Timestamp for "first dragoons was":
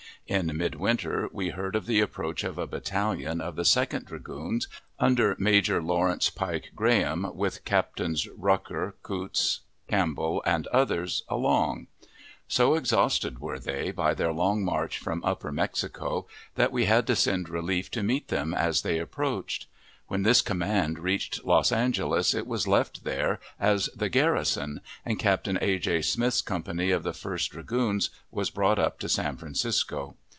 27.13-28.49